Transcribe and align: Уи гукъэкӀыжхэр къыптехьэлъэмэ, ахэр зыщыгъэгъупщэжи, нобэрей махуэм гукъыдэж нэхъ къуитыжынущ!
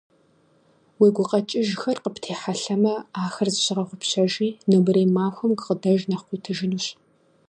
Уи 0.99 1.09
гукъэкӀыжхэр 1.15 1.97
къыптехьэлъэмэ, 2.03 2.93
ахэр 3.23 3.49
зыщыгъэгъупщэжи, 3.53 4.47
нобэрей 4.69 5.07
махуэм 5.15 5.51
гукъыдэж 5.57 5.99
нэхъ 6.09 6.23
къуитыжынущ! 6.27 6.85